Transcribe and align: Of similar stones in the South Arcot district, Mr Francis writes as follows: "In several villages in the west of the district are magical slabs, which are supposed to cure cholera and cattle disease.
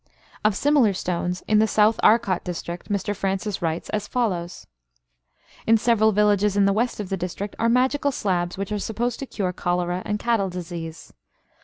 Of 0.43 0.55
similar 0.55 0.93
stones 0.93 1.43
in 1.47 1.59
the 1.59 1.67
South 1.67 1.99
Arcot 2.01 2.43
district, 2.43 2.89
Mr 2.89 3.15
Francis 3.15 3.61
writes 3.61 3.87
as 3.91 4.07
follows: 4.07 4.65
"In 5.67 5.77
several 5.77 6.11
villages 6.11 6.57
in 6.57 6.65
the 6.65 6.73
west 6.73 6.99
of 6.99 7.09
the 7.09 7.17
district 7.17 7.55
are 7.59 7.69
magical 7.69 8.11
slabs, 8.11 8.57
which 8.57 8.71
are 8.71 8.79
supposed 8.79 9.19
to 9.19 9.27
cure 9.27 9.53
cholera 9.53 10.01
and 10.03 10.17
cattle 10.17 10.49
disease. 10.49 11.13